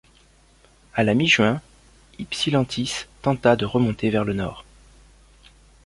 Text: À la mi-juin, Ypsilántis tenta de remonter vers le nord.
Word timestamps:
À 0.95 1.03
la 1.03 1.13
mi-juin, 1.13 1.61
Ypsilántis 2.17 3.07
tenta 3.21 3.55
de 3.55 3.65
remonter 3.65 4.09
vers 4.09 4.25
le 4.25 4.33
nord. 4.33 4.65